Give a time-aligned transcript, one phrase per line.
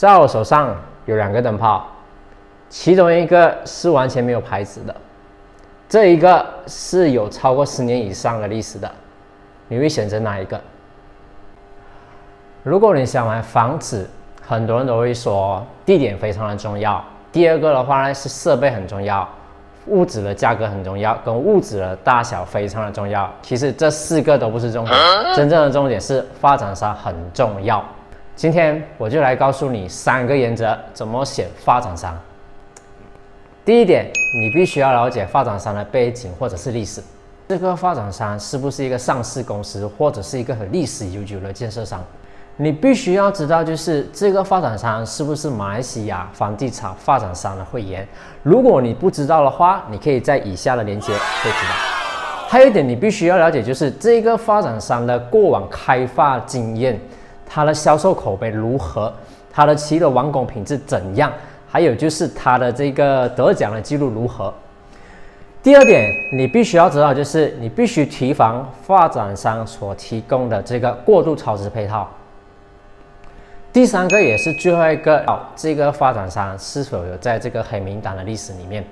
[0.00, 1.86] 在我手上有两个灯泡，
[2.70, 4.96] 其中一个是完全没有牌子的，
[5.90, 8.90] 这一个是有超过十年以上的历史的。
[9.68, 10.58] 你会选择哪一个？
[12.62, 14.08] 如果你想买房子，
[14.40, 17.04] 很多人都会说地点非常的重要。
[17.30, 19.28] 第二个的话呢是设备很重要，
[19.88, 23.30] 物质的价格很重要，跟物质的大小非常的重要。
[23.42, 24.96] 其实这四个都不是重点，
[25.36, 27.84] 真正的重点是发展商很重要。
[28.40, 32.18] 今天我就来告诉你三个原则，怎么选发展商。
[33.66, 37.02] 第一点，你必须要了解发展商的背景或者是历史。
[37.50, 42.02] 这个发展商是不是一个上市公司，或者是一个很历史悠久的建设商？
[42.56, 48.08] 你必须要知道，就是这个发展商是不是马来西亚房地产发展商的会员。
[48.42, 51.74] 如果你不知道的话，你可以在以下的链接会知道。
[52.48, 56.98] 还有一点，你必须要了解，就是这个发展商的过往开发经验，
[57.52, 59.12] 它的销售口碑如何，
[59.52, 61.32] 它的其的完工品质怎样，
[61.68, 64.54] 还有就是它的这个得奖的记录如何。
[65.60, 72.08] 第二点，你必须要知道，就是你必须提防发展商所提供的这个过度超值配套。
[73.72, 78.84] 第三个也是最后一个，哦这个发展商是否有在这个黑名单的历史里面？